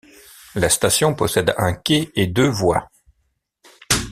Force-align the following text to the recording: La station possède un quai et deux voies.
La 0.55 0.67
station 0.71 1.13
possède 1.13 1.53
un 1.59 1.73
quai 1.73 2.09
et 2.15 2.25
deux 2.25 2.47
voies. 2.49 2.89